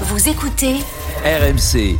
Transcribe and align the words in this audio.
Vous 0.00 0.28
écoutez 0.28 0.74
RMC, 1.24 1.96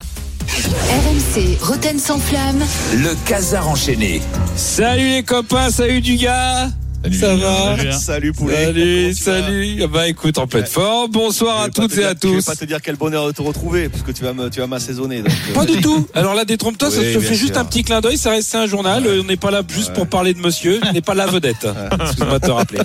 RMC 0.00 1.58
Roten 1.60 1.98
sans 1.98 2.18
flamme. 2.18 2.64
le 2.94 3.14
casar 3.28 3.68
enchaîné. 3.68 4.22
Salut 4.56 5.10
les 5.10 5.22
copains, 5.22 5.68
salut 5.68 6.00
du 6.00 6.16
gars 6.16 6.70
Ça 7.18 7.34
va 7.34 7.92
Salut 7.92 8.32
poulet. 8.32 8.66
Salut, 8.66 9.14
salut. 9.14 9.80
Ah 9.82 9.86
Bah 9.88 10.08
écoute, 10.08 10.38
en 10.38 10.46
pleine 10.46 10.66
forme. 10.66 11.10
Bonsoir 11.10 11.60
à 11.62 11.68
toutes 11.68 11.88
te 11.90 11.94
et 11.94 11.98
dire- 11.98 12.06
à 12.06 12.10
Je 12.10 12.28
vais 12.28 12.34
tous. 12.36 12.44
pas 12.44 12.54
te 12.54 12.64
dire 12.64 12.80
quel 12.80 12.96
bonheur 12.96 13.26
de 13.26 13.32
te 13.32 13.42
retrouver, 13.42 13.88
parce 13.88 14.02
que 14.04 14.12
tu 14.12 14.22
vas 14.22 14.32
me- 14.32 14.48
tu 14.50 14.60
vas 14.60 14.66
m'assaisonner. 14.68 15.22
donc, 15.22 15.32
euh, 15.50 15.54
Pas 15.54 15.66
du 15.66 15.80
tout. 15.80 16.06
Alors 16.14 16.34
là, 16.34 16.44
détrompe-toi, 16.44 16.90
ça 16.90 17.00
Oui, 17.00 17.10
bien 17.10 17.20
fait 17.20 17.34
juste 17.34 17.56
un 17.56 17.64
petit 17.64 17.82
clin 17.82 18.00
d'œil, 18.00 18.16
ça 18.16 18.30
reste 18.30 18.54
un 18.54 18.66
journal. 18.66 19.04
On 19.20 19.24
n'est 19.24 19.36
pas 19.36 19.50
là 19.50 19.62
juste 19.68 19.92
pour 19.94 20.06
parler 20.06 20.32
de 20.34 20.38
monsieur, 20.40 20.80
on 20.88 20.92
n'est 20.92 21.00
pas 21.00 21.14
la 21.14 21.26
vedette. 21.26 21.66
Excuse-moi 22.00 22.38
de 22.38 22.46
te 22.46 22.50
rappeler. 22.52 22.80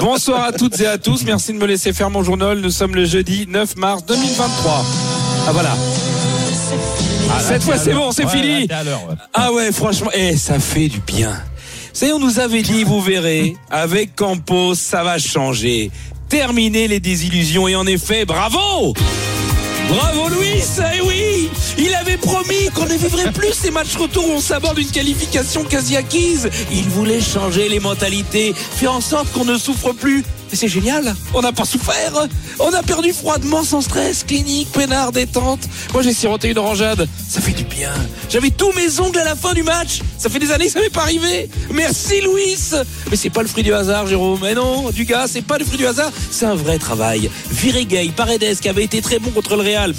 Bonsoir 0.00 0.42
à 0.44 0.52
toutes 0.52 0.80
et 0.80 0.86
à 0.86 0.98
tous. 0.98 1.22
Merci 1.24 1.52
de 1.52 1.58
me 1.58 1.66
laisser 1.66 1.92
faire 1.92 2.10
mon 2.10 2.24
journal. 2.24 2.58
Nous 2.58 2.70
sommes 2.70 2.94
le 2.96 3.04
jeudi 3.04 3.46
9 3.48 3.76
mars 3.76 4.04
2023. 4.06 4.84
Ah 5.46 5.52
voilà. 5.52 5.76
Cette 7.40 7.62
fois 7.62 7.78
c'est 7.78 7.92
bon, 7.94 8.10
c'est 8.12 8.28
fini. 8.28 8.68
Ah 9.34 9.52
ouais, 9.52 9.70
franchement, 9.72 10.10
eh, 10.14 10.36
ça 10.36 10.58
fait 10.58 10.88
du 10.88 11.00
bien. 11.00 11.32
Savez, 11.92 12.12
on 12.12 12.18
nous 12.18 12.38
avait 12.38 12.62
dit, 12.62 12.84
vous 12.84 13.00
verrez, 13.00 13.54
avec 13.70 14.16
Campos, 14.16 14.74
ça 14.74 15.04
va 15.04 15.18
changer. 15.18 15.90
Terminer 16.28 16.88
les 16.88 17.00
désillusions 17.00 17.68
et 17.68 17.76
en 17.76 17.86
effet, 17.86 18.24
bravo 18.24 18.94
Bravo 19.88 20.28
Louis, 20.30 20.62
eh 20.78 21.00
oui 21.02 21.50
Il 21.76 21.94
avait 21.94 22.16
promis 22.16 22.70
qu'on 22.74 22.86
ne 22.86 22.94
vivrait 22.94 23.30
plus 23.32 23.52
ces 23.52 23.70
matchs 23.70 23.96
retour 23.96 24.26
où 24.26 24.32
on 24.32 24.40
s'aborde 24.40 24.78
une 24.78 24.90
qualification 24.90 25.64
quasi 25.64 25.96
acquise. 25.96 26.48
Il 26.72 26.88
voulait 26.88 27.20
changer 27.20 27.68
les 27.68 27.80
mentalités, 27.80 28.54
faire 28.54 28.92
en 28.92 29.02
sorte 29.02 29.30
qu'on 29.32 29.44
ne 29.44 29.58
souffre 29.58 29.92
plus. 29.92 30.24
C'est 30.54 30.68
génial, 30.68 31.14
on 31.34 31.40
n'a 31.40 31.52
pas 31.52 31.64
souffert. 31.64 32.28
On 32.58 32.72
a 32.72 32.82
perdu 32.82 33.12
froidement, 33.12 33.64
sans 33.64 33.80
stress, 33.80 34.22
clinique, 34.22 34.68
peinard, 34.72 35.10
détente. 35.10 35.60
Moi 35.92 36.02
j'ai 36.02 36.12
siroté 36.12 36.50
une 36.50 36.58
orangeade, 36.58 37.08
ça 37.28 37.40
fait 37.40 37.52
du 37.52 37.64
bien. 37.64 37.92
J'avais 38.28 38.50
tous 38.50 38.72
mes 38.72 39.00
ongles 39.00 39.18
à 39.18 39.24
la 39.24 39.34
fin 39.34 39.54
du 39.54 39.62
match. 39.62 40.00
Ça 40.18 40.28
fait 40.28 40.38
des 40.38 40.52
années 40.52 40.66
que 40.66 40.72
ça 40.72 40.80
m'est 40.80 40.90
pas 40.90 41.02
arrivé. 41.02 41.48
Merci 41.72 42.20
Louis 42.20 42.56
Mais 43.10 43.16
c'est 43.16 43.30
pas 43.30 43.42
le 43.42 43.48
fruit 43.48 43.62
du 43.62 43.72
hasard, 43.72 44.06
Jérôme. 44.06 44.40
Mais 44.42 44.54
non, 44.54 44.90
du 44.90 45.04
gars, 45.04 45.24
c'est 45.26 45.42
pas 45.42 45.58
le 45.58 45.64
fruit 45.64 45.78
du 45.78 45.86
hasard, 45.86 46.12
c'est 46.30 46.46
un 46.46 46.54
vrai 46.54 46.78
travail. 46.78 47.30
Virigay, 47.50 48.12
Paredes, 48.14 48.60
qui 48.60 48.68
avait 48.68 48.84
été 48.84 49.00
très 49.00 49.18
bon 49.18 49.30
contre 49.30 49.56
le 49.56 49.62
Real. 49.62 49.94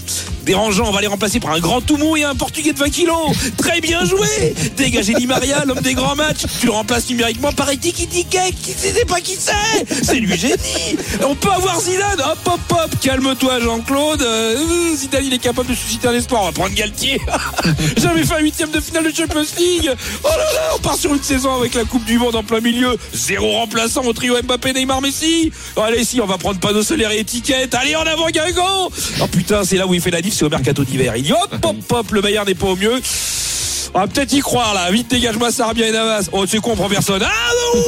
Dérangeant, 0.46 0.88
on 0.88 0.92
va 0.92 1.02
les 1.02 1.08
remplacer 1.08 1.40
par 1.40 1.52
un 1.52 1.60
grand 1.60 1.80
Toumou 1.82 2.18
et 2.18 2.24
un 2.24 2.36
Portugais 2.36 2.74
de 2.74 2.80
20 2.80 2.90
kilos. 2.90 3.32
Très 3.58 3.80
bien 3.80 4.04
joué 4.06 4.54
Dégagez 4.76 5.14
Di 5.14 5.28
l'homme 5.66 5.80
des 5.82 5.94
grands 5.94 6.16
matchs. 6.16 6.44
Tu 6.60 6.66
le 6.66 6.74
remplaces 6.74 7.10
numériquement 7.10 7.52
par 7.54 7.70
Tiki 7.70 8.08
Tiki, 8.08 8.38
qui 8.62 8.72
sait 8.72 9.06
pas 9.06 9.22
qui 9.22 9.38
c'est 9.40 10.04
C'est 10.04 10.20
lui 10.20 10.38
génie 10.38 10.98
On 11.26 11.36
peut 11.36 11.50
avoir 11.50 11.80
Zidane 11.80 12.20
Hop, 12.20 12.40
hop, 12.46 12.60
hop 12.72 12.92
Calme-toi, 13.02 13.60
Jean-Claude. 13.62 14.22
Euh, 14.22 14.96
Zidane, 14.96 15.26
il 15.26 15.34
est 15.34 15.40
capable 15.40 15.70
de 15.70 15.76
susciter 15.76 16.08
un 16.08 16.14
espoir. 16.14 16.44
On 16.44 16.46
va 16.48 16.52
prendre 16.52 16.76
Galtier. 16.76 17.22
J'avais 17.98 18.24
fait 18.24 18.36
un 18.36 18.40
huitième 18.40 18.72
de 18.72 18.80
finale 18.82 19.06
de 19.06 19.16
Champions 19.16 19.46
League. 19.58 19.92
Oh 20.24 20.28
là 20.28 20.38
là, 20.38 20.62
on 20.76 20.80
part 20.80 20.96
sur 20.96 21.14
une 21.14 21.24
saison 21.24 21.56
avec 21.56 21.74
la 21.74 21.86
Coupe 21.86 22.04
du 22.06 22.18
Monde 22.18 22.36
en 22.36 22.44
plein 22.44 22.60
milieu. 22.60 22.98
Zéro 23.14 23.52
remplaçant 23.54 24.04
au 24.04 24.14
trio 24.14 24.36
Mbappé, 24.42 24.74
Neymar, 24.74 25.02
Messi. 25.02 25.52
Allez, 25.78 26.04
si, 26.04 26.20
on 26.20 26.26
va 26.26 26.38
prendre 26.38 26.60
panneau 26.60 26.84
solaire 26.84 27.12
et 27.12 27.20
étiquette. 27.20 27.74
Allez, 27.76 27.96
en 27.96 28.04
avant, 28.04 28.30
Guingamp 28.30 28.90
Oh 29.22 29.28
putain, 29.28 29.64
c'est 29.64 29.78
là 29.78 29.88
où 29.88 29.94
il 29.94 30.02
fait 30.02 30.12
la 30.12 30.22
diff, 30.22 30.33
c'est 30.34 30.46
au 30.46 30.50
mercato 30.50 30.84
d'hiver. 30.84 31.16
Il 31.16 31.24
dit 31.24 31.34
hop, 31.34 31.56
hop, 31.64 31.76
hop, 31.92 32.12
le 32.12 32.22
Bayern 32.22 32.46
n'est 32.48 32.56
pas 32.56 32.68
au 32.68 32.76
mieux. 32.76 33.02
On 33.94 34.00
va 34.00 34.08
peut-être 34.08 34.34
y 34.34 34.40
croire 34.40 34.74
là. 34.74 34.90
Vite 34.92 35.10
dégage-moi 35.10 35.52
Sarabia 35.52 35.88
et 35.88 35.92
Navas. 35.92 36.30
Oh, 36.32 36.46
tu 36.48 36.60
comprends 36.62 36.90
personne. 36.90 37.22
Ah 37.24 37.52
non 37.76 37.82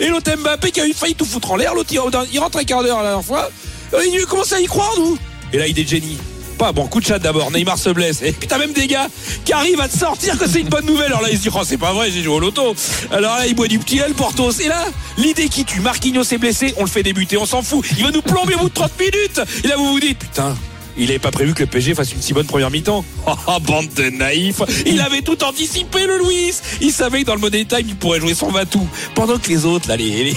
Et 0.00 0.08
l'autre 0.08 0.30
Mbappé 0.36 0.70
qui 0.70 0.80
a 0.80 0.86
eu 0.86 0.92
failli 0.92 1.14
tout 1.14 1.24
foutre 1.24 1.50
en 1.52 1.56
l'air. 1.56 1.74
L'autre, 1.74 1.90
il, 1.92 1.98
rentre 2.38 2.58
un 2.58 2.64
quart 2.64 2.82
d'heure 2.82 2.98
la 2.98 3.08
dernière 3.08 3.24
fois. 3.24 3.50
Euh, 3.94 4.02
Il 4.12 4.24
commence 4.26 4.52
à 4.52 4.60
y 4.60 4.66
croire, 4.66 4.92
nous. 4.96 5.18
Et 5.52 5.58
là, 5.58 5.66
il 5.66 5.78
est 5.78 5.88
génie. 5.88 6.18
Pas 6.56 6.72
bon, 6.72 6.86
coup 6.86 7.00
de 7.00 7.06
chat 7.06 7.18
d'abord. 7.18 7.50
Neymar 7.50 7.78
se 7.78 7.90
blesse. 7.90 8.22
Et 8.22 8.32
puis 8.32 8.46
t'as 8.46 8.58
même 8.58 8.72
des 8.72 8.86
gars 8.86 9.08
qui 9.44 9.52
arrivent 9.52 9.80
à 9.80 9.88
te 9.88 9.98
sortir 9.98 10.38
que 10.38 10.46
c'est 10.46 10.60
une 10.60 10.68
bonne 10.68 10.86
nouvelle. 10.86 11.06
Alors 11.06 11.22
là, 11.22 11.30
il 11.30 11.38
se 11.38 11.42
dit, 11.42 11.48
oh, 11.52 11.62
c'est 11.64 11.78
pas 11.78 11.92
vrai, 11.92 12.10
j'ai 12.10 12.22
joué 12.22 12.34
au 12.34 12.38
loto. 12.38 12.74
Alors 13.10 13.38
là, 13.38 13.46
il 13.46 13.54
boit 13.54 13.66
du 13.66 13.78
petit 13.78 13.98
L, 13.98 14.12
Portos. 14.12 14.52
Et 14.60 14.68
là, 14.68 14.84
l'idée 15.16 15.48
qui 15.48 15.64
tue. 15.64 15.80
Marquinhos 15.80 16.22
est 16.22 16.38
blessé, 16.38 16.74
on 16.76 16.82
le 16.82 16.90
fait 16.90 17.02
débuter, 17.02 17.38
on 17.38 17.46
s'en 17.46 17.62
fout. 17.62 17.84
Il 17.96 18.04
va 18.04 18.10
nous 18.10 18.22
plomber 18.22 18.54
au 18.54 18.58
bout 18.58 18.68
de 18.68 18.74
30 18.74 18.92
minutes. 19.00 19.40
Et 19.64 19.68
là, 19.68 19.76
vous 19.76 19.88
vous 19.88 20.00
dites, 20.00 20.18
putain. 20.18 20.54
Il 20.96 21.06
n'avait 21.06 21.18
pas 21.18 21.30
prévu 21.30 21.54
que 21.54 21.60
le 21.60 21.66
PSG 21.66 21.94
fasse 21.94 22.12
une 22.12 22.22
si 22.22 22.32
bonne 22.32 22.46
première 22.46 22.70
mi-temps. 22.70 23.04
Oh, 23.26 23.60
bande 23.60 23.88
de 23.94 24.10
naïfs. 24.10 24.62
Il 24.86 25.00
avait 25.00 25.22
tout 25.22 25.42
anticipé, 25.44 26.06
le 26.06 26.18
Louis. 26.18 26.52
Il 26.80 26.92
savait 26.92 27.22
que 27.22 27.26
dans 27.26 27.34
le 27.34 27.40
Money 27.40 27.64
Time, 27.64 27.86
il 27.86 27.96
pourrait 27.96 28.20
jouer 28.20 28.34
son 28.34 28.48
Vatou. 28.48 28.86
Pendant 29.14 29.38
que 29.38 29.48
les 29.48 29.64
autres, 29.64 29.88
là, 29.88 29.96
les, 29.96 30.34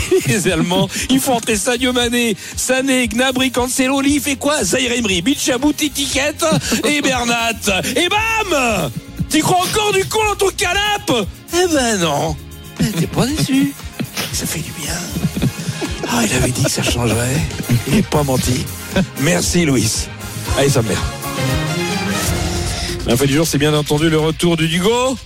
Allemands, 0.51 0.87
ils 1.09 1.19
font 1.19 1.33
entrer 1.33 1.55
Sadio 1.55 1.93
Mané, 1.93 2.35
Sané, 2.55 3.07
Gnabry, 3.07 3.51
Cancelo, 3.51 4.01
il 4.01 4.19
fait 4.19 4.35
quoi? 4.35 4.63
Zaire 4.63 4.91
Emery, 4.91 5.21
Bichabou, 5.21 5.73
Titiquette 5.73 6.45
et 6.87 7.01
Bernat. 7.01 7.51
Et 7.95 8.07
bam 8.09 8.91
Tu 9.29 9.39
crois 9.41 9.57
encore 9.57 9.93
du 9.93 10.05
con 10.05 10.19
dans 10.29 10.35
ton 10.35 10.49
canapé? 10.55 11.27
Eh 11.53 11.73
ben 11.73 11.97
non. 11.99 12.35
T'es 12.77 13.07
pas 13.07 13.25
déçu. 13.25 13.73
Ça 14.31 14.45
fait 14.45 14.59
du 14.59 14.71
bien. 14.71 14.93
Ah, 16.09 16.21
il 16.25 16.33
avait 16.35 16.51
dit 16.51 16.63
que 16.63 16.71
ça 16.71 16.83
changerait. 16.83 17.41
Il 17.87 17.95
n'est 17.95 18.01
pas 18.01 18.23
menti. 18.23 18.65
Merci, 19.21 19.65
Louis. 19.65 20.07
Allez, 20.57 20.69
sa 20.69 20.81
mère. 20.83 21.01
La 23.07 23.17
fin 23.17 23.25
du 23.25 23.33
jour, 23.33 23.45
c'est 23.45 23.57
bien 23.57 23.73
entendu 23.73 24.09
le 24.09 24.19
retour 24.19 24.55
du 24.55 24.67
Dugo 24.67 25.17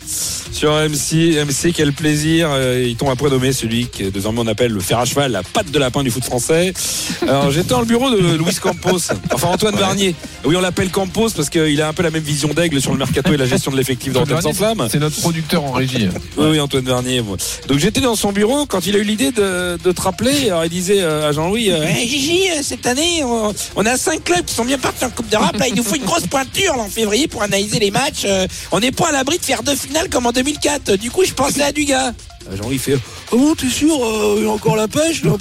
sur 0.51 0.71
MC. 0.71 1.37
MC, 1.45 1.73
quel 1.75 1.93
plaisir. 1.93 2.49
Euh, 2.51 2.83
il 2.87 2.95
tombe 2.95 3.09
après 3.09 3.29
nommé 3.29 3.51
celui 3.51 3.87
que 3.87 4.05
désormais 4.05 4.39
on 4.39 4.47
appelle 4.47 4.71
le 4.71 4.79
fer 4.79 4.97
à 4.97 5.05
cheval, 5.05 5.31
la 5.31 5.43
patte 5.43 5.69
de 5.69 5.77
lapin 5.77 6.01
du 6.01 6.09
foot 6.09 6.23
français. 6.23 6.73
Alors, 7.21 7.51
j'étais 7.51 7.69
dans 7.69 7.81
le 7.81 7.85
bureau 7.85 8.09
de 8.09 8.35
Louis 8.35 8.55
Campos, 8.55 9.11
enfin 9.31 9.49
Antoine 9.49 9.75
Varnier. 9.75 10.15
Oui, 10.47 10.55
on 10.55 10.61
l'appelle 10.61 10.89
Campos 10.91 11.31
parce 11.35 11.49
qu'il 11.49 11.81
a 11.81 11.89
un 11.89 11.93
peu 11.93 12.03
la 12.03 12.09
même 12.09 12.23
vision 12.23 12.53
d'aigle 12.53 12.79
sur 12.81 12.93
le 12.93 12.97
mercato 12.97 13.33
et 13.33 13.37
la 13.37 13.45
gestion 13.45 13.69
de 13.69 13.75
l'effectif 13.75 14.13
dans 14.13 14.21
Rotten 14.21 14.39
sans 14.41 14.53
flamme. 14.53 14.87
C'est 14.89 14.97
notre 14.97 15.19
producteur 15.19 15.61
en 15.61 15.73
régie. 15.73 16.07
Oui, 16.37 16.45
oui, 16.51 16.59
Antoine 16.61 16.85
Vernier. 16.85 17.21
Donc 17.67 17.79
j'étais 17.79 17.99
dans 17.99 18.15
son 18.15 18.31
bureau 18.31 18.65
quand 18.65 18.85
il 18.87 18.95
a 18.95 18.99
eu 18.99 19.03
l'idée 19.03 19.33
de, 19.33 19.77
de 19.83 19.91
te 19.91 20.01
rappeler. 20.01 20.45
Alors 20.45 20.63
il 20.63 20.69
disait 20.69 21.01
euh, 21.01 21.27
à 21.27 21.33
Jean-Louis 21.33 21.69
euh, 21.69 21.83
Hey, 21.83 22.07
Gigi, 22.07 22.49
euh, 22.49 22.61
cette 22.63 22.85
année, 22.87 23.25
on, 23.25 23.53
on 23.75 23.85
a 23.85 23.97
cinq 23.97 24.23
clubs 24.23 24.45
qui 24.45 24.55
sont 24.55 24.63
bien 24.63 24.77
partis 24.77 25.03
en 25.03 25.09
Coupe 25.09 25.27
d'Europe. 25.27 25.57
Là, 25.57 25.67
il 25.67 25.75
nous 25.75 25.83
faut 25.83 25.95
une 25.95 26.05
grosse 26.05 26.27
pointure 26.27 26.77
là, 26.77 26.83
en 26.83 26.89
février 26.89 27.27
pour 27.27 27.43
analyser 27.43 27.79
les 27.79 27.91
matchs. 27.91 28.23
Euh, 28.23 28.47
on 28.71 28.79
n'est 28.79 28.93
pas 28.93 29.09
à 29.09 29.11
l'abri 29.11 29.37
de 29.39 29.43
faire 29.43 29.63
deux 29.63 29.75
finales 29.75 30.07
comme 30.09 30.27
en 30.27 30.31
2004. 30.31 30.95
Du 30.95 31.11
coup, 31.11 31.25
je 31.25 31.33
pensais 31.33 31.61
à 31.63 31.73
du 31.73 31.83
gars. 31.83 32.13
Euh, 32.49 32.55
Jean-Louis 32.55 32.77
fait 32.77 32.93
Ah 32.93 33.35
bon, 33.35 33.53
t'es 33.53 33.67
sûr 33.67 33.93
euh, 34.01 34.37
Il 34.39 34.47
a 34.47 34.51
encore 34.51 34.77
la 34.77 34.87
pêche 34.87 35.23
là? 35.25 35.31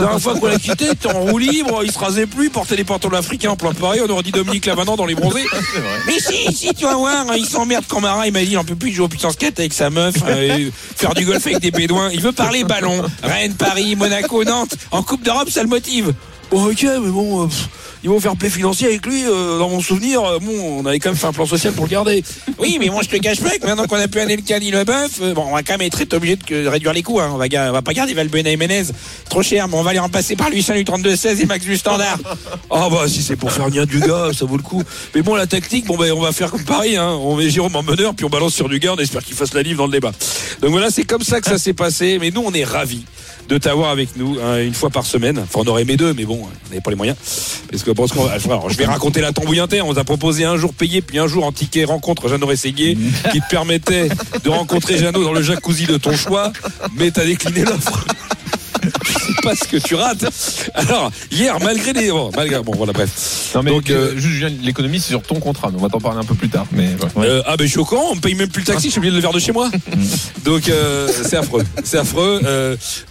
La 0.00 0.06
dernière 0.06 0.22
fois 0.22 0.34
qu'on 0.34 0.46
l'a 0.46 0.58
quitté, 0.58 0.86
t'es 0.98 1.08
en 1.08 1.20
roue 1.20 1.36
libre, 1.36 1.82
il 1.84 1.92
se 1.92 1.98
rasait 1.98 2.26
plus, 2.26 2.46
il 2.46 2.50
portait 2.50 2.76
des 2.76 2.84
pantalons 2.84 3.18
africains 3.18 3.50
en 3.50 3.56
plein 3.56 3.74
Paris. 3.74 4.00
On 4.02 4.08
aurait 4.08 4.22
dit 4.22 4.30
Dominique 4.32 4.64
Lavanant 4.64 4.96
dans 4.96 5.04
les 5.04 5.14
bronzés. 5.14 5.44
Mais 6.06 6.18
si, 6.18 6.54
si, 6.54 6.74
tu 6.74 6.84
vas 6.84 6.94
voir, 6.94 7.26
il 7.36 7.44
s'emmerde 7.44 7.84
quand 7.86 8.00
Marin, 8.00 8.24
il 8.24 8.32
m'a 8.32 8.40
dit, 8.40 8.52
il 8.52 8.58
en 8.58 8.64
peut 8.64 8.74
plus 8.74 8.90
de 8.90 8.94
jouer 8.94 9.04
au 9.04 9.08
puissance 9.08 9.36
4 9.36 9.58
avec 9.58 9.74
sa 9.74 9.90
meuf, 9.90 10.14
euh, 10.26 10.70
faire 10.96 11.12
du 11.12 11.26
golf 11.26 11.46
avec 11.46 11.60
des 11.60 11.70
bédouins. 11.70 12.08
Il 12.12 12.22
veut 12.22 12.32
parler 12.32 12.64
ballon. 12.64 13.02
Rennes, 13.22 13.54
Paris, 13.54 13.94
Monaco, 13.94 14.42
Nantes. 14.42 14.74
En 14.90 15.02
Coupe 15.02 15.22
d'Europe, 15.22 15.50
ça 15.50 15.62
le 15.62 15.68
motive. 15.68 16.14
Bon, 16.50 16.70
ok, 16.70 16.82
mais 16.82 17.10
bon, 17.10 17.42
euh, 17.42 17.46
pff, 17.46 17.68
ils 18.02 18.08
vont 18.08 18.20
faire 18.20 18.36
play 18.36 18.50
financier 18.50 18.88
avec 18.88 19.06
lui. 19.06 19.24
euh, 19.24 19.58
dans 19.58 19.68
mon 19.68 19.80
souvenir, 19.80 20.22
euh, 20.22 20.38
bon, 20.38 20.80
on 20.80 20.86
avait 20.86 20.98
quand 20.98 21.10
même 21.10 21.18
fait 21.18 21.26
un 21.26 21.32
plan 21.32 21.46
social 21.46 21.72
pour 21.72 21.84
le 21.84 21.90
garder. 21.90 22.24
Oui, 22.58 22.78
mais 22.80 22.88
moi, 22.88 23.02
je 23.02 23.08
te 23.08 23.16
cache 23.16 23.40
pas 23.40 23.50
que 23.50 23.66
maintenant 23.66 23.86
qu'on 23.86 23.96
a 23.96 24.08
pu 24.08 24.20
aller 24.20 24.36
le 24.36 24.42
Cali 24.42 24.70
le 24.70 24.84
bœuf, 24.84 25.18
euh, 25.20 25.34
bon, 25.34 25.44
on 25.48 25.54
va 25.54 25.62
quand 25.62 25.74
même 25.74 25.82
être 25.82 26.14
obligé 26.14 26.36
de, 26.36 26.66
réduire 26.66 26.92
les 26.92 27.02
coûts. 27.02 27.20
Hein. 27.20 27.30
On, 27.32 27.36
va, 27.36 27.46
on 27.68 27.72
va 27.72 27.82
pas 27.82 27.92
garder 27.92 28.14
Valbuena 28.14 28.50
et 28.50 28.56
Menez. 28.56 28.84
Trop 29.28 29.42
cher, 29.42 29.68
mais 29.68 29.76
on 29.76 29.82
va 29.82 29.92
les 29.92 29.98
remplacer 29.98 30.36
par 30.36 30.50
lui, 30.50 30.62
Saint-Louis 30.62 30.84
32-16 30.84 31.42
et 31.42 31.46
Max 31.46 31.64
du 31.64 31.76
Standard. 31.76 32.18
Ah 32.70 32.88
bah 32.90 33.04
si 33.08 33.22
c'est 33.22 33.36
pour 33.36 33.52
faire 33.52 33.68
bien 33.68 33.84
du 33.84 34.00
gars, 34.00 34.30
ça 34.36 34.44
vaut 34.44 34.56
le 34.56 34.62
coup. 34.62 34.82
Mais 35.14 35.22
bon, 35.22 35.34
la 35.34 35.46
tactique, 35.46 35.86
bon 35.86 35.96
ben 35.96 36.12
on 36.12 36.20
va 36.20 36.32
faire 36.32 36.50
comme 36.50 36.64
Paris, 36.64 36.96
hein. 36.96 37.18
On 37.20 37.36
met 37.36 37.50
Jérôme 37.50 37.74
en 37.76 37.82
meneur, 37.82 38.14
puis 38.14 38.24
on 38.24 38.28
balance 38.28 38.54
sur 38.54 38.68
du 38.68 38.78
gars, 38.78 38.94
on 38.94 39.00
espère 39.00 39.24
qu'il 39.24 39.34
fasse 39.34 39.54
la 39.54 39.62
livre 39.62 39.78
dans 39.78 39.86
le 39.86 39.92
débat. 39.92 40.12
Donc 40.62 40.70
voilà, 40.70 40.90
c'est 40.90 41.04
comme 41.04 41.22
ça 41.22 41.40
que 41.40 41.48
ça 41.48 41.58
s'est 41.58 41.72
passé. 41.72 42.18
Mais 42.20 42.30
nous, 42.30 42.42
on 42.44 42.52
est 42.52 42.64
ravis 42.64 43.04
de 43.50 43.58
t'avoir 43.58 43.90
avec 43.90 44.16
nous 44.16 44.38
hein, 44.40 44.62
une 44.62 44.74
fois 44.74 44.90
par 44.90 45.04
semaine. 45.04 45.38
Enfin, 45.40 45.60
on 45.64 45.66
aurait 45.66 45.82
aimé 45.82 45.96
deux, 45.96 46.14
mais 46.14 46.24
bon, 46.24 46.40
on 46.42 46.68
n'avait 46.68 46.80
pas 46.80 46.90
les 46.90 46.96
moyens. 46.96 47.18
Parce 47.70 47.82
que, 47.82 47.90
je 47.90 48.76
vais 48.76 48.86
raconter 48.86 49.20
la 49.20 49.32
tambouille 49.32 49.58
interne. 49.58 49.88
On 49.88 49.94
t'a 49.94 50.04
proposé 50.04 50.44
un 50.44 50.56
jour 50.56 50.72
payé, 50.72 51.02
puis 51.02 51.18
un 51.18 51.26
jour 51.26 51.44
en 51.44 51.52
ticket 51.52 51.84
rencontre 51.84 52.28
Jeannot 52.28 52.46
Rességuier, 52.46 52.96
qui 53.32 53.40
te 53.40 53.48
permettait 53.50 54.08
de 54.44 54.48
rencontrer 54.48 54.98
Jeannot 54.98 55.24
dans 55.24 55.32
le 55.32 55.42
jacuzzi 55.42 55.86
de 55.86 55.96
ton 55.96 56.16
choix, 56.16 56.52
mais 56.96 57.10
t'as 57.10 57.24
décliné 57.24 57.64
l'offre. 57.64 58.06
Je 58.82 59.12
sais 59.12 59.18
pas 59.42 59.54
ce 59.54 59.64
que 59.64 59.76
tu 59.76 59.94
rates. 59.94 60.24
Alors, 60.74 61.10
hier, 61.30 61.58
malgré 61.60 61.92
les. 61.92 62.10
Bon, 62.10 62.30
malgré, 62.34 62.62
bon 62.62 62.72
voilà, 62.76 62.92
bref. 62.92 63.50
Non 63.54 63.62
mais 63.62 63.70
Donc, 63.70 63.90
euh, 63.90 64.12
euh, 64.12 64.16
juste 64.16 64.34
Julien, 64.34 64.50
l'économie 64.62 65.00
c'est 65.00 65.08
sur 65.10 65.22
ton 65.22 65.40
contrat, 65.40 65.70
mais 65.70 65.78
on 65.78 65.82
va 65.82 65.88
t'en 65.88 66.00
parler 66.00 66.20
un 66.20 66.24
peu 66.24 66.34
plus 66.34 66.48
tard. 66.48 66.66
Mais 66.72 66.88
ouais. 67.16 67.26
Euh, 67.28 67.42
ah 67.46 67.56
ben 67.56 67.64
je 67.64 67.70
suis 67.70 67.78
au 67.80 67.84
courant, 67.84 68.10
on 68.12 68.16
me 68.16 68.20
paye 68.20 68.34
même 68.34 68.48
plus 68.48 68.60
le 68.60 68.66
taxi, 68.66 68.86
je 68.86 68.92
suis 68.92 68.98
obligé 68.98 69.10
de 69.12 69.16
le 69.16 69.22
faire 69.22 69.32
de 69.32 69.38
chez 69.38 69.52
moi. 69.52 69.70
Donc 70.44 70.68
euh, 70.68 71.08
c'est 71.24 71.36
affreux, 71.36 71.64
c'est 71.84 71.98
affreux. 71.98 72.40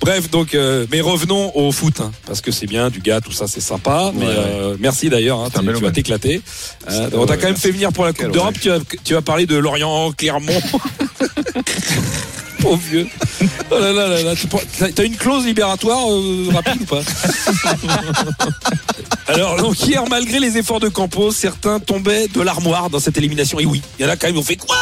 Bref, 0.02 0.30
donc 0.30 0.58
mais 0.92 1.02
revenons 1.02 1.52
au 1.56 1.72
foot, 1.72 2.00
hein, 2.02 2.12
parce 2.26 2.42
que 2.42 2.52
c'est 2.52 2.68
bien 2.68 2.90
du 2.90 3.00
gars, 3.00 3.22
tout 3.22 3.32
ça 3.32 3.48
c'est 3.48 3.62
sympa. 3.62 4.12
Mais 4.16 4.26
Ouais, 4.26 4.76
merci 4.80 5.10
d'ailleurs, 5.10 5.40
hein, 5.40 5.50
C'est 5.54 5.62
tu, 5.62 5.82
vas 5.84 5.92
t'éclater. 5.92 6.42
C'est- 6.88 7.14
on 7.16 7.26
t'a 7.26 7.38
quand 7.38 7.48
même 7.48 7.58
fait 7.58 7.72
venir 7.72 7.92
pour 7.92 8.06
la 8.06 8.14
Coupe 8.14 8.32
d'Europe. 8.32 8.56
Tu 8.60 8.70
tu 9.04 9.14
vas 9.14 9.22
parler 9.22 9.46
de 9.46 9.56
Lorient, 9.56 10.12
Clermont. 10.12 10.54
Pauvre 12.62 12.78
vieux. 12.90 13.08
Oh 13.72 13.80
là 13.80 13.92
là 13.94 14.08
là 14.08 14.22
là. 14.24 14.36
tu 14.36 14.48
prends- 14.48 14.60
T'as 14.94 15.04
une 15.06 15.16
clause 15.16 15.46
libératoire 15.46 16.10
euh, 16.12 16.50
rapide 16.54 16.82
ou 16.82 16.86
pas? 16.86 17.02
Alors, 19.28 19.58
donc 19.58 19.80
hier, 19.88 20.04
malgré 20.10 20.40
les 20.40 20.58
efforts 20.58 20.80
de 20.80 20.90
Campos, 20.90 21.32
certains 21.32 21.80
tombaient 21.80 22.28
de 22.28 22.42
l'armoire 22.42 22.90
dans 22.90 23.00
cette 23.00 23.18
élimination. 23.18 23.60
Et 23.60 23.66
oui, 23.66 23.82
il 24.00 24.06
y 24.06 24.08
en 24.08 24.12
a 24.12 24.16
quand 24.18 24.28
même, 24.28 24.38
ont 24.38 24.44
fait 24.44 24.56
quoi? 24.56 24.76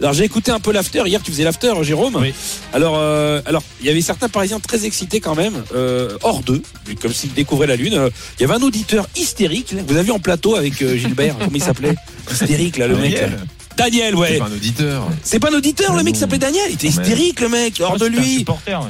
Alors, 0.00 0.12
j'ai 0.14 0.24
écouté 0.24 0.50
un 0.50 0.60
peu 0.60 0.72
l'after. 0.72 1.02
Hier, 1.06 1.20
tu 1.22 1.30
faisais 1.30 1.44
l'after, 1.44 1.72
Jérôme? 1.82 2.16
Oui. 2.16 2.32
Alors, 2.72 2.94
euh, 2.98 3.40
alors, 3.46 3.62
il 3.80 3.86
y 3.86 3.90
avait 3.90 4.00
certains 4.00 4.28
Parisiens 4.28 4.58
très 4.60 4.86
excités 4.86 5.20
quand 5.20 5.34
même, 5.34 5.62
euh, 5.74 6.16
hors 6.22 6.40
d'eux, 6.42 6.62
comme 7.00 7.12
s'ils 7.12 7.34
découvraient 7.34 7.66
la 7.66 7.76
Lune. 7.76 8.10
Il 8.38 8.42
y 8.42 8.44
avait 8.44 8.54
un 8.54 8.62
auditeur 8.62 9.06
hystérique. 9.16 9.74
Vous 9.86 9.94
avez 9.94 10.04
vu 10.04 10.12
en 10.12 10.18
plateau 10.18 10.56
avec 10.56 10.80
euh, 10.82 10.96
Gilbert, 10.96 11.36
comment 11.38 11.50
il 11.54 11.62
s'appelait? 11.62 11.94
Hystérique, 12.32 12.78
là, 12.78 12.88
le 12.88 12.96
mec. 12.96 13.12
Daniel. 13.14 13.30
là. 13.32 13.36
Daniel, 13.76 14.14
ouais. 14.14 14.28
C'est 14.32 14.38
pas 14.38 14.44
un 14.46 14.52
auditeur. 14.52 15.08
C'est 15.22 15.38
pas 15.40 15.50
un 15.50 15.54
auditeur, 15.54 15.94
le 15.96 16.02
mec 16.02 16.16
s'appelait 16.16 16.38
Daniel. 16.38 16.64
Il 16.70 16.74
était 16.74 16.86
Mais- 16.88 16.90
hystérique, 16.92 17.40
le 17.40 17.48
mec, 17.48 17.80
hors 17.84 17.96
de 17.98 18.06
lui. 18.06 18.38
supporter, 18.38 18.78
ouais. 18.80 18.86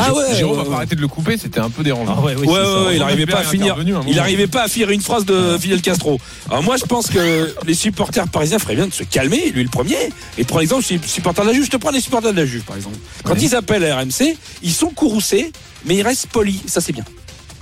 Ah 0.00 0.14
ouais. 0.14 0.32
Jérôme 0.36 0.54
ouais, 0.54 0.60
a 0.60 0.64
pas 0.64 0.70
ouais. 0.70 0.76
arrêté 0.76 0.94
de 0.94 1.00
le 1.00 1.08
couper, 1.08 1.36
c'était 1.36 1.58
un 1.58 1.70
peu 1.70 1.82
dérangeant. 1.82 2.14
Ah 2.18 2.22
ouais, 2.24 2.36
oui, 2.38 2.46
Ouais, 2.46 2.92
il 2.94 3.00
n'arrivait 3.00 3.26
pas 3.26 3.38
à 3.40 3.42
finir. 3.42 3.74
un 3.76 3.82
Il 3.84 3.92
moment. 3.92 4.04
n'arrivait 4.14 4.46
pas 4.46 4.62
à 4.62 4.68
finir 4.68 4.90
une 4.90 5.00
phrase 5.00 5.24
de 5.24 5.58
Fidel 5.58 5.82
Castro. 5.82 6.20
Alors 6.48 6.62
moi, 6.62 6.76
je 6.76 6.84
pense 6.84 7.08
que 7.08 7.52
les 7.66 7.74
supporters 7.74 8.28
parisiens 8.28 8.60
feraient 8.60 8.76
bien 8.76 8.86
de 8.86 8.92
se 8.92 9.02
calmer, 9.02 9.50
lui 9.50 9.64
le 9.64 9.68
premier, 9.68 9.96
et 10.38 10.44
prendre 10.44 10.62
exemple 10.62 10.84
les 10.88 11.00
supporters 11.04 11.42
de 11.44 11.48
la 11.50 11.54
Juve. 11.56 11.64
Je 11.64 11.70
te 11.70 11.76
prends 11.78 11.90
les 11.90 12.00
supporters 12.00 12.32
de 12.32 12.36
la 12.40 12.46
Juve, 12.46 12.62
par 12.62 12.76
exemple. 12.76 12.96
Quand 13.24 13.32
Ouais. 13.32 13.40
ils 13.42 13.56
appellent 13.56 13.84
à 13.86 13.96
RMC, 13.98 14.36
ils 14.62 14.72
sont 14.72 14.90
courroucés, 14.90 15.50
mais 15.84 15.96
ils 15.96 16.02
restent 16.02 16.28
polis. 16.28 16.60
Ça, 16.66 16.80
c'est 16.80 16.92
bien. 16.92 17.04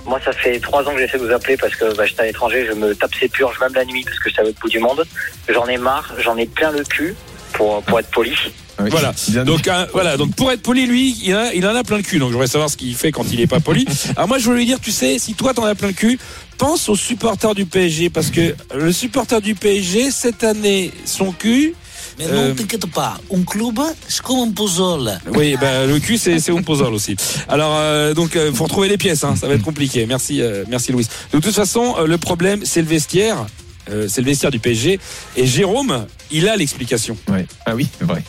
Moi, 0.07 0.19
ça 0.23 0.31
fait 0.31 0.59
trois 0.59 0.83
ans 0.87 0.93
que 0.93 0.99
j'essaie 0.99 1.17
de 1.19 1.25
vous 1.25 1.33
appeler 1.33 1.57
parce 1.57 1.75
que 1.75 1.93
bah, 1.95 2.05
j'étais 2.05 2.21
à 2.21 2.25
l'étranger, 2.25 2.65
je 2.67 2.73
me 2.73 2.95
tape 2.95 3.11
ces 3.19 3.27
purges 3.27 3.59
même 3.59 3.73
la 3.73 3.85
nuit 3.85 4.03
parce 4.05 4.19
que 4.19 4.29
c'est 4.33 4.39
à 4.39 4.43
l'autre 4.43 4.59
bout 4.61 4.69
du 4.69 4.79
monde. 4.79 5.03
J'en 5.49 5.65
ai 5.67 5.77
marre, 5.77 6.13
j'en 6.19 6.37
ai 6.37 6.45
plein 6.45 6.71
le 6.71 6.83
cul 6.83 7.13
pour, 7.53 7.81
pour 7.83 7.99
être 7.99 8.09
poli. 8.11 8.31
Oui. 8.79 8.89
Voilà. 8.91 9.11
Donc 9.43 9.67
euh, 9.67 9.85
voilà. 9.91 10.17
Donc 10.17 10.35
pour 10.35 10.51
être 10.51 10.61
poli, 10.61 10.85
lui, 10.85 11.17
il, 11.23 11.33
a- 11.33 11.51
il 11.53 11.65
en 11.65 11.75
a 11.75 11.83
plein 11.83 11.97
le 11.97 12.03
cul. 12.03 12.19
Donc 12.19 12.27
je 12.29 12.33
voudrais 12.33 12.45
savoir 12.47 12.69
ce 12.69 12.77
qu'il 12.77 12.93
fait 12.95 13.11
quand 13.11 13.25
il 13.33 13.41
est 13.41 13.47
pas 13.47 13.59
poli. 13.59 13.85
Alors 14.15 14.27
moi, 14.27 14.37
je 14.37 14.45
voulais 14.45 14.59
lui 14.59 14.65
dire, 14.67 14.79
tu 14.79 14.91
sais, 14.91 15.17
si 15.17 15.33
toi 15.33 15.53
t'en 15.55 15.65
as 15.65 15.73
plein 15.73 15.87
le 15.87 15.93
cul, 15.95 16.19
pense 16.59 16.87
aux 16.87 16.95
supporters 16.95 17.55
du 17.55 17.65
PSG 17.65 18.09
parce 18.11 18.29
que 18.29 18.55
le 18.75 18.91
supporter 18.91 19.41
du 19.41 19.55
PSG 19.55 20.11
cette 20.11 20.43
année, 20.43 20.91
son 21.05 21.31
cul. 21.31 21.73
Mais 22.17 22.25
Euh, 22.27 22.49
non, 22.49 22.55
t'inquiète 22.55 22.85
pas. 22.87 23.19
Un 23.33 23.43
club, 23.43 23.79
c'est 24.07 24.21
comme 24.21 24.39
un 24.49 24.51
puzzle. 24.51 25.19
Oui, 25.35 25.55
bah, 25.59 25.85
le 25.85 25.99
cul, 25.99 26.17
c'est 26.17 26.39
c'est 26.39 26.51
un 26.51 26.61
puzzle 26.61 26.93
aussi. 26.93 27.15
Alors, 27.47 27.73
euh, 27.75 28.13
donc, 28.13 28.35
euh, 28.35 28.51
faut 28.51 28.63
retrouver 28.63 28.89
les 28.89 28.97
pièces, 28.97 29.23
hein, 29.23 29.35
ça 29.35 29.47
va 29.47 29.53
être 29.53 29.63
compliqué. 29.63 30.05
Merci, 30.07 30.41
euh, 30.41 30.63
merci 30.67 30.91
Louis. 30.91 31.07
De 31.33 31.39
toute 31.39 31.53
façon, 31.53 31.95
euh, 31.99 32.07
le 32.07 32.17
problème, 32.17 32.61
c'est 32.63 32.81
le 32.81 32.87
vestiaire. 32.87 33.45
Euh, 33.89 34.07
c'est 34.09 34.21
le 34.21 34.27
vestiaire 34.27 34.51
du 34.51 34.59
PSG. 34.59 34.99
Et 35.37 35.45
Jérôme, 35.47 36.07
il 36.31 36.47
a 36.49 36.55
l'explication. 36.55 37.15
Ouais. 37.29 37.45
Ah 37.65 37.75
oui, 37.75 37.87
c'est 37.99 38.05
vrai. 38.05 38.23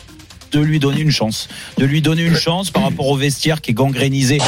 de 0.51 0.59
lui 0.59 0.79
donner 0.79 1.01
une 1.01 1.11
chance. 1.11 1.47
De 1.77 1.85
lui 1.85 2.01
donner 2.01 2.23
une 2.23 2.35
chance 2.35 2.71
par 2.71 2.83
rapport 2.83 3.07
au 3.07 3.15
vestiaire 3.17 3.59
qui 3.61 3.71
est 3.71 3.73
gangrénisé. 3.75 4.39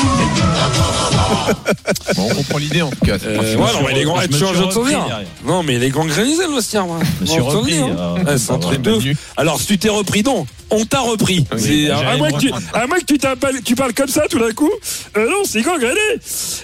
Bon, 2.16 2.28
on 2.30 2.34
comprend 2.34 2.58
l'idée 2.58 2.82
en 2.82 2.90
tout 2.90 3.04
cas. 3.04 3.16
Euh, 3.24 3.38
ouais, 3.38 3.56
non, 3.56 3.82
mais 3.86 3.94
les 3.94 4.04
grands, 4.04 4.20
je 4.20 4.26
tu 4.26 4.34
me 4.34 4.38
changes 4.38 4.56
suis 4.56 4.66
de 4.66 4.72
souvenir. 4.72 5.00
repris. 5.04 5.26
Non, 5.46 5.62
mais 5.62 5.78
les 5.78 5.90
grands 5.90 6.04
grénisés, 6.04 6.46
le 6.46 6.54
vestiaire, 6.54 6.86
moi. 6.86 6.98
Je 7.20 7.26
suis 7.26 7.40
repris. 7.40 7.78
hein. 7.78 7.96
euh, 7.98 8.24
Ouais, 8.24 8.38
c'est 8.38 8.52
un 8.52 8.58
truc 8.58 8.82
de 8.82 8.92
ouf. 8.92 9.04
Alors, 9.36 9.60
si 9.60 9.66
tu 9.66 9.78
t'es 9.78 9.88
repris, 9.88 10.22
non. 10.22 10.46
On 10.70 10.84
t'a 10.84 11.00
repris. 11.00 11.44
Oui, 11.52 11.90
à, 11.90 12.16
moins 12.16 12.30
que 12.32 12.38
tu, 12.38 12.52
à 12.74 12.86
moins 12.86 12.98
que 12.98 13.04
tu, 13.04 13.18
t'appelles- 13.18 13.62
tu 13.64 13.74
parles 13.74 13.94
comme 13.94 14.08
ça 14.08 14.22
tout 14.28 14.38
d'un 14.38 14.52
coup. 14.52 14.70
Euh, 15.16 15.28
non, 15.28 15.42
c'est 15.44 15.62
gangréné. 15.62 15.98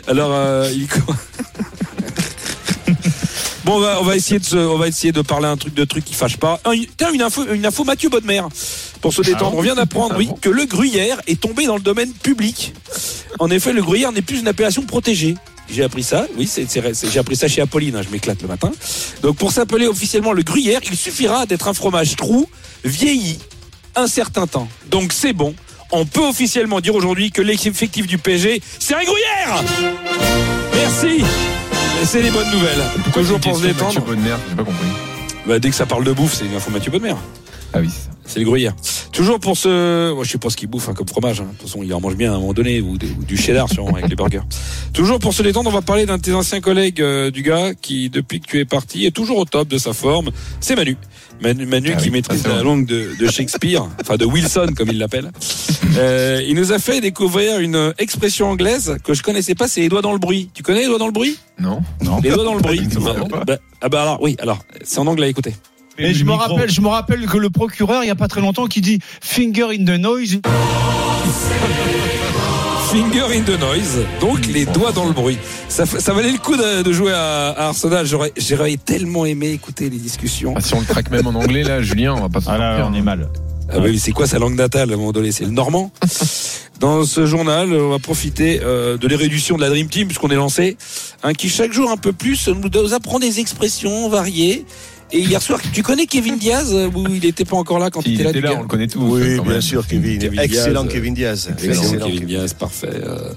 Alors, 0.09 0.31
euh, 0.33 0.71
il. 0.73 0.87
Bon, 3.65 3.79
on 3.79 3.81
va, 3.81 3.99
on 4.01 4.05
va 4.05 4.15
essayer 4.15 4.39
de 4.39 4.45
se- 4.45 4.55
on 4.57 4.79
va 4.79 4.87
essayer 4.87 5.11
de 5.11 5.23
parler 5.23 5.49
un 5.49 5.57
truc 5.57 5.75
de 5.75 5.85
truc 5.85 6.05
qui 6.05 6.15
fâche 6.15 6.37
pas. 6.37 6.61
Un- 6.65 6.77
Tiens, 6.97 7.11
une 7.13 7.23
info, 7.23 7.43
une 7.53 7.67
info 7.67 7.83
Mathieu 7.83 8.09
Bodmer. 8.09 8.43
Pour 9.07 9.15
se 9.15 9.23
détendre, 9.23 9.53
bon 9.53 9.59
on 9.59 9.63
vient 9.63 9.75
d'apprendre, 9.75 10.15
Ah 10.15 10.19
oui, 10.19 10.27
bon 10.27 10.39
que 10.41 10.49
le 10.49 10.65
gruyère 10.65 11.21
est 11.27 11.41
tombé 11.41 11.67
dans 11.67 11.77
le 11.77 11.83
domaine 11.83 12.13
public. 12.13 12.75
En 13.39 13.51
effet, 13.51 13.73
le 13.73 13.83
gruyère 13.83 14.13
n'est 14.13 14.23
plus 14.23 14.41
une 14.41 14.49
appellation 14.49 14.83
protégée. 14.83 15.37
J'ai 15.71 15.83
appris 15.83 16.03
ça, 16.05 16.27
oui, 16.37 16.47
c'est, 16.47 16.71
c'est- 16.71 16.95
c'est- 16.95 17.11
j'ai 17.11 17.19
appris 17.19 17.35
ça 17.37 17.49
chez 17.49 17.61
Apolline, 17.61 17.97
hein, 17.97 18.03
je 18.05 18.11
m'éclate 18.11 18.41
le 18.43 18.49
matin. 18.49 18.71
Donc 19.23 19.37
pour 19.37 19.51
s'appeler 19.53 19.87
officiellement 19.89 20.33
le 20.33 20.43
gruyère, 20.43 20.81
il 20.89 20.97
suffira 20.97 21.45
d'être 21.47 21.67
un 21.69 21.75
fromage 21.75 22.15
trou, 22.17 22.49
vieilli, 22.85 23.39
un 23.97 24.07
certain 24.07 24.47
temps. 24.47 24.69
Donc 24.91 25.13
c'est 25.13 25.33
bon, 25.33 25.55
on 25.91 26.07
peut 26.07 26.21
officiellement 26.27 26.81
dire 26.81 26.95
aujourd'hui 26.95 27.31
que 27.33 27.43
l'effectif 27.43 28.07
du 28.07 28.19
PSG, 28.19 28.61
c'est 28.79 28.95
un 28.95 29.03
gruyère 29.05 29.65
Merci 30.75 31.25
C'est 32.05 32.23
les 32.23 32.31
bonnes 32.31 32.51
nouvelles. 32.53 32.83
Pourquoi 33.05 33.23
Toujours 33.23 33.41
pour 33.41 33.57
se 33.57 33.63
détendre. 33.63 33.87
Mathieu 33.87 34.01
Bonnemer, 34.03 34.37
j'ai 34.49 34.55
pas 34.57 34.65
compris. 34.65 34.87
Bah, 35.47 35.59
dès 35.59 35.71
que 35.71 35.75
ça 35.77 35.87
parle 35.87 36.05
de 36.05 36.13
bouffe, 36.13 36.35
c'est 36.35 36.45
une 36.45 36.55
info 36.55 36.71
Mathieu 36.71 36.91
Bodmer. 36.93 37.15
Ah 37.73 37.79
oui, 37.81 37.89
c'est 37.93 38.05
ça. 38.05 38.11
C'est 38.27 38.39
le 38.41 38.45
gruyère. 38.45 38.75
Toujours 39.17 39.41
pour 39.41 39.57
ce. 39.57 40.13
Moi, 40.13 40.25
je 40.25 40.31
sais 40.31 40.39
pas 40.39 40.51
ce 40.51 40.57
qu'il 40.59 40.69
bouffe 40.69 40.91
hein, 40.91 40.95
comme 40.95 41.09
fromage. 41.09 41.41
hein. 41.41 41.45
De 41.45 41.51
toute 41.59 41.69
façon, 41.69 41.83
il 41.83 41.93
en 41.95 42.01
mange 42.01 42.17
bien 42.17 42.33
à 42.33 42.37
un 42.37 42.39
moment 42.39 42.53
donné, 42.53 42.83
ou, 42.83 42.99
du 42.99 43.37
cheddar 43.39 43.67
sûrement 43.71 43.95
avec 43.95 44.11
les 44.11 44.15
burgers. 44.17 44.43
Toujours 44.93 45.19
pour 45.19 45.33
se 45.33 45.43
détendre, 45.43 45.71
on 45.71 45.73
va 45.73 45.81
parler 45.81 46.05
d'un 46.05 46.19
de 46.19 46.23
tes 46.23 46.35
anciens 46.35 46.61
collègues 46.61 47.01
euh, 47.01 47.31
du 47.31 47.43
gars 47.43 47.73
qui, 47.75 48.11
depuis 48.11 48.41
que 48.41 48.47
tu 48.47 48.61
es 48.61 48.67
parti, 48.67 49.07
est 49.07 49.11
toujours 49.11 49.39
au 49.39 49.47
top 49.47 49.69
de 49.69 49.79
sa 49.79 49.95
forme. 49.95 50.31
C'est 50.61 50.77
Manu. 50.77 50.99
Manu, 51.41 51.65
Manu 51.65 51.91
Ah 51.95 51.97
qui 51.97 52.05
oui, 52.07 52.11
maîtrise 52.11 52.47
la 52.47 52.63
langue 52.63 52.85
de, 52.87 53.11
de 53.19 53.27
Shakespeare, 53.31 53.87
enfin 54.03 54.17
de 54.17 54.27
Wilson 54.27 54.69
comme 54.77 54.89
il 54.91 54.99
l'appelle. 54.99 55.31
Euh, 55.97 56.43
il 56.47 56.55
nous 56.55 56.73
a 56.73 56.79
fait 56.79 57.01
découvrir 57.01 57.59
une 57.61 57.95
expression 57.99 58.49
anglaise 58.51 58.97
que 59.03 59.15
je 59.15 59.23
connaissais 59.23 59.55
pas, 59.55 59.67
c'est 59.67 59.81
les 59.81 59.89
doigts 59.89 60.03
dans 60.03 60.13
le 60.13 60.19
bruit. 60.19 60.51
Tu 60.53 60.63
connais 60.63 60.81
les 60.81 60.87
doigts 60.87 60.99
dans 60.99 61.07
le 61.07 61.13
bruit? 61.13 61.39
Non 61.59 61.81
Les 62.23 62.31
doigts 62.31 62.45
dans 62.45 62.55
le 62.55 62.61
bruit. 62.63 62.83
Bah, 63.01 63.45
bah, 63.47 63.59
ah 63.81 63.89
bah 63.89 64.03
alors 64.03 64.19
oui, 64.23 64.37
alors 64.41 64.59
c'est 64.83 64.99
en 64.99 65.07
anglais, 65.07 65.31
écoutez. 65.31 65.55
Et 65.99 66.13
je 66.15 66.25
me 66.25 66.33
rappelle, 66.33 66.71
je 66.71 66.81
me 66.81 66.89
rappelle 66.89 67.27
que 67.27 67.39
le 67.39 67.51
procureur, 67.51 68.05
il 68.05 68.07
y 68.07 68.11
a 68.11 68.15
pas 68.15 68.29
très 68.29 68.41
longtemps, 68.41 68.67
qui 68.67 68.81
dit 68.81 68.99
finger 69.21 69.69
in 69.73 69.85
the 69.85 69.99
noise. 69.99 70.41
Finger 72.91 73.25
in 73.37 73.43
the 73.43 73.59
noise, 73.59 73.99
donc 74.21 74.47
les 74.47 74.65
doigts 74.65 74.93
dans 74.93 75.07
le 75.07 75.13
bruit. 75.13 75.39
Ça, 75.69 75.87
ça 75.87 76.13
valait 76.13 76.31
le 76.31 76.39
coup 76.39 76.57
de, 76.57 76.83
de 76.83 76.93
jouer 76.93 77.13
à, 77.13 77.49
à 77.51 77.67
Arsenal. 77.69 78.07
J'aurais, 78.07 78.33
j'aurais 78.37 78.77
tellement 78.77 79.27
aimé 79.27 79.51
écouter 79.51 79.91
les 79.91 79.97
discussions. 79.99 80.55
Ah, 80.57 80.61
Si 80.61 80.73
on 80.75 80.81
le 80.81 80.87
traque 80.87 81.11
même 81.11 81.27
en 81.27 81.35
anglais, 81.35 81.65
là, 81.65 81.83
Julien, 81.83 82.15
on 82.15 82.21
va 82.21 82.29
pas 82.29 82.41
se 82.41 82.49
Ah 82.49 82.59
là, 82.59 82.89
on 82.89 82.95
est 82.95 83.03
mal. 83.03 83.29
Ah 83.69 83.79
oui, 83.81 83.93
mais 83.93 83.99
c'est 83.99 84.13
quoi 84.13 84.29
sa 84.29 84.39
langue 84.39 84.55
natale 84.55 84.91
à 84.93 84.95
un 84.95 84.97
moment 84.97 85.11
donné? 85.13 85.33
C'est 85.33 85.45
le 85.45 85.51
normand? 85.51 85.91
Dans 86.79 87.05
ce 87.05 87.27
journal, 87.27 87.73
on 87.73 87.89
va 87.89 87.99
profiter 87.99 88.61
euh, 88.63 88.97
de 88.97 89.09
l'érudition 89.09 89.57
de 89.57 89.63
la 89.63 89.69
Dream 89.71 89.89
Team 89.89 90.07
puisqu'on 90.07 90.29
est 90.29 90.37
lancé, 90.37 90.77
hein, 91.25 91.33
qui 91.33 91.49
chaque 91.49 91.73
jour 91.73 91.91
un 91.91 91.97
peu 91.97 92.13
plus 92.13 92.49
nous 92.49 92.95
apprend 92.95 93.19
des 93.19 93.41
expressions 93.41 94.09
variées. 94.09 94.65
Et 95.13 95.21
hier 95.21 95.41
soir, 95.41 95.61
tu 95.73 95.83
connais 95.83 96.07
Kevin 96.07 96.37
Diaz 96.37 96.73
euh, 96.75 96.89
ou 96.93 97.07
il 97.09 97.21
n'était 97.21 97.45
pas 97.45 97.57
encore 97.57 97.79
là 97.79 97.91
quand 97.91 98.05
il 98.05 98.15
était 98.15 98.25
là, 98.25 98.31
était 98.31 98.41
du 98.41 98.47
là, 98.47 98.55
on 98.59 98.63
le 98.63 98.67
connaît 98.67 98.89
tous. 98.89 98.99
Oui, 99.01 99.37
quand 99.37 99.45
bien 99.45 99.53
même. 99.53 99.61
sûr, 99.61 99.87
Kevin. 99.87 100.19
Kevin 100.19 100.41
Excellent 100.41 100.83
Diaz. 100.83 100.93
Kevin 100.93 101.15
Diaz. 101.15 101.49
Excellent, 101.53 101.73
Excellent 101.83 102.07
Kevin 102.07 102.25
Diaz, 102.27 102.55
parfait. 102.55 102.89
Euh, 102.93 103.33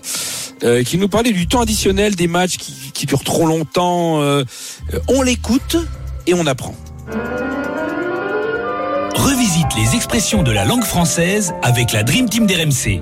euh, 0.63 0.83
qui 0.83 0.97
nous 0.97 1.07
parlait 1.07 1.31
du 1.31 1.47
temps 1.47 1.61
additionnel 1.61 2.15
des 2.15 2.27
matchs 2.27 2.57
qui, 2.57 2.73
qui 2.93 3.05
durent 3.05 3.23
trop 3.23 3.45
longtemps. 3.45 4.21
euh, 4.21 4.43
euh, 4.93 4.99
on 5.07 5.21
l'écoute 5.21 5.77
et 6.27 6.33
on 6.33 6.45
apprend. 6.47 6.75
Revisite 9.15 9.67
les 9.77 9.95
expressions 9.95 10.43
de 10.43 10.51
la 10.51 10.65
langue 10.65 10.83
française 10.83 11.53
avec 11.61 11.91
la 11.91 12.03
Dream 12.03 12.27
Team 12.29 12.47
d'RMC. 12.47 13.01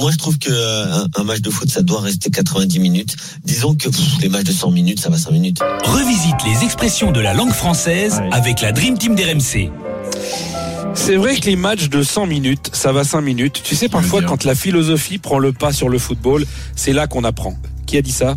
Moi, 0.00 0.10
je 0.12 0.16
trouve 0.16 0.38
que 0.38 0.50
euh, 0.50 0.94
un, 0.94 1.06
un 1.20 1.24
match 1.24 1.40
de 1.40 1.50
foot, 1.50 1.70
ça 1.70 1.82
doit 1.82 2.00
rester 2.00 2.30
90 2.30 2.78
minutes. 2.80 3.16
Disons 3.44 3.74
que 3.74 3.88
pff, 3.88 4.20
les 4.20 4.28
matchs 4.28 4.44
de 4.44 4.52
100 4.52 4.70
minutes, 4.70 5.00
ça 5.00 5.08
va 5.10 5.18
5 5.18 5.30
minutes. 5.32 5.58
Revisite 5.84 6.36
les 6.46 6.64
expressions 6.64 7.12
de 7.12 7.20
la 7.20 7.34
langue 7.34 7.52
française 7.52 8.20
Ouais. 8.20 8.28
avec 8.32 8.60
la 8.60 8.72
Dream 8.72 8.96
Team 8.98 9.14
d'RMC. 9.14 9.70
C'est 10.94 11.16
vrai 11.16 11.36
que 11.36 11.46
les 11.46 11.56
matchs 11.56 11.88
de 11.88 12.02
100 12.02 12.26
minutes, 12.26 12.70
ça 12.72 12.92
va 12.92 13.04
5 13.04 13.20
minutes. 13.20 13.60
Tu 13.62 13.76
sais, 13.76 13.88
parfois, 13.88 14.22
quand 14.22 14.44
la 14.44 14.54
philosophie 14.54 15.18
prend 15.18 15.38
le 15.38 15.52
pas 15.52 15.72
sur 15.72 15.88
le 15.88 15.98
football, 15.98 16.44
c'est 16.74 16.92
là 16.92 17.06
qu'on 17.06 17.24
apprend. 17.24 17.54
Qui 17.86 17.96
a 17.98 18.02
dit 18.02 18.12
ça? 18.12 18.36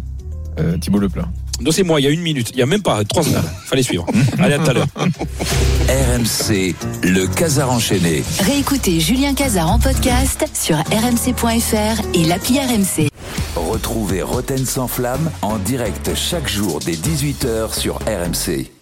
Euh, 0.59 0.77
Thibaut 0.77 0.99
Leplat. 0.99 1.27
Non, 1.61 1.71
c'est 1.71 1.83
moi, 1.83 2.01
il 2.01 2.05
y 2.05 2.07
a 2.07 2.09
une 2.09 2.21
minute. 2.21 2.49
Il 2.53 2.59
y 2.59 2.61
a 2.61 2.65
même 2.65 2.81
pas, 2.81 3.03
trois 3.03 3.23
secondes. 3.23 3.43
Fallait 3.65 3.83
suivre. 3.83 4.05
Allez, 4.39 4.55
à 4.55 4.59
tout 4.59 4.69
à 4.69 4.73
l'heure. 4.73 4.87
RMC, 4.97 6.75
le 7.03 7.27
Casar 7.27 7.71
enchaîné. 7.71 8.23
Réécoutez 8.39 8.99
Julien 8.99 9.33
Cazard 9.33 9.71
en 9.71 9.79
podcast 9.79 10.47
sur 10.53 10.77
rmc.fr 10.77 12.01
et 12.13 12.23
l'appli 12.25 12.59
RMC. 12.59 13.09
Retrouvez 13.55 14.21
Roten 14.23 14.65
sans 14.65 14.87
flamme 14.87 15.29
en 15.41 15.57
direct 15.57 16.11
chaque 16.15 16.47
jour 16.47 16.79
dès 16.83 16.93
18h 16.93 17.77
sur 17.77 17.97
RMC. 17.99 18.80